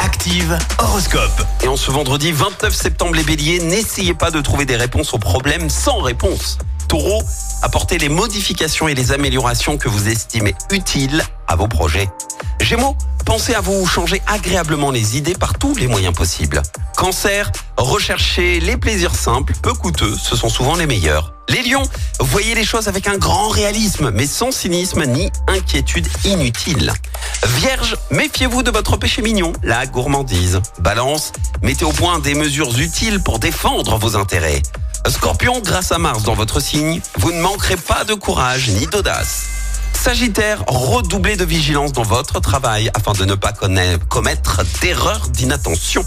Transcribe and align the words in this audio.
Active 0.00 0.58
Horoscope. 0.78 1.46
Et 1.62 1.68
en 1.68 1.76
ce 1.76 1.90
vendredi 1.90 2.30
29 2.30 2.74
septembre, 2.74 3.14
les 3.14 3.22
béliers, 3.22 3.58
n'essayez 3.60 4.12
pas 4.12 4.30
de 4.30 4.40
trouver 4.42 4.66
des 4.66 4.76
réponses 4.76 5.14
aux 5.14 5.18
problèmes 5.18 5.70
sans 5.70 6.00
réponse. 6.00 6.58
Taureau, 6.88 7.22
apportez 7.62 7.96
les 7.96 8.10
modifications 8.10 8.86
et 8.88 8.94
les 8.94 9.12
améliorations 9.12 9.78
que 9.78 9.88
vous 9.88 10.08
estimez 10.08 10.54
utiles 10.70 11.22
à 11.48 11.56
vos 11.56 11.68
projets. 11.68 12.10
Gémeaux, 12.62 12.96
pensez 13.26 13.54
à 13.54 13.60
vous 13.60 13.84
changer 13.86 14.22
agréablement 14.26 14.92
les 14.92 15.16
idées 15.16 15.34
par 15.34 15.58
tous 15.58 15.74
les 15.74 15.88
moyens 15.88 16.14
possibles. 16.14 16.62
Cancer, 16.96 17.50
recherchez 17.76 18.60
les 18.60 18.76
plaisirs 18.76 19.16
simples, 19.16 19.54
peu 19.60 19.74
coûteux, 19.74 20.16
ce 20.16 20.36
sont 20.36 20.48
souvent 20.48 20.76
les 20.76 20.86
meilleurs. 20.86 21.34
Les 21.48 21.62
lions, 21.62 21.82
voyez 22.20 22.54
les 22.54 22.64
choses 22.64 22.86
avec 22.86 23.08
un 23.08 23.18
grand 23.18 23.48
réalisme, 23.48 24.10
mais 24.10 24.26
sans 24.26 24.52
cynisme 24.52 25.04
ni 25.06 25.28
inquiétude 25.48 26.06
inutile. 26.24 26.92
Vierge, 27.56 27.96
méfiez-vous 28.12 28.62
de 28.62 28.70
votre 28.70 28.96
péché 28.96 29.22
mignon, 29.22 29.52
la 29.64 29.86
gourmandise. 29.86 30.60
Balance, 30.78 31.32
mettez 31.62 31.84
au 31.84 31.92
point 31.92 32.20
des 32.20 32.34
mesures 32.34 32.78
utiles 32.78 33.20
pour 33.20 33.40
défendre 33.40 33.98
vos 33.98 34.14
intérêts. 34.16 34.62
Scorpion, 35.08 35.60
grâce 35.60 35.90
à 35.90 35.98
Mars 35.98 36.22
dans 36.22 36.34
votre 36.34 36.60
signe, 36.60 37.00
vous 37.18 37.32
ne 37.32 37.40
manquerez 37.40 37.76
pas 37.76 38.04
de 38.04 38.14
courage 38.14 38.68
ni 38.70 38.86
d'audace. 38.86 39.61
Sagittaire, 40.02 40.64
redoublez 40.66 41.36
de 41.36 41.44
vigilance 41.44 41.92
dans 41.92 42.02
votre 42.02 42.40
travail 42.40 42.90
afin 42.92 43.12
de 43.12 43.24
ne 43.24 43.36
pas 43.36 43.52
commettre 44.08 44.62
d'erreurs 44.80 45.28
d'inattention. 45.28 46.04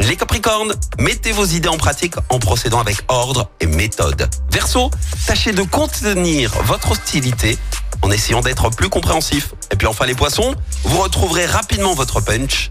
Les 0.00 0.14
Capricornes, 0.14 0.74
mettez 0.98 1.32
vos 1.32 1.46
idées 1.46 1.70
en 1.70 1.78
pratique 1.78 2.16
en 2.28 2.38
procédant 2.38 2.80
avec 2.80 2.98
ordre 3.08 3.48
et 3.60 3.66
méthode. 3.66 4.28
Verseau, 4.50 4.90
tâchez 5.26 5.52
de 5.52 5.62
contenir 5.62 6.52
votre 6.64 6.90
hostilité 6.90 7.56
en 8.02 8.10
essayant 8.10 8.42
d'être 8.42 8.68
plus 8.68 8.90
compréhensif. 8.90 9.54
Et 9.72 9.76
puis 9.76 9.86
enfin 9.86 10.04
les 10.04 10.14
Poissons, 10.14 10.54
vous 10.84 10.98
retrouverez 10.98 11.46
rapidement 11.46 11.94
votre 11.94 12.20
punch 12.20 12.70